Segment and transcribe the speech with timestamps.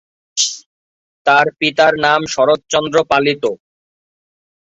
[1.25, 3.43] তার পিতার নাম শরৎচন্দ্র পালিত।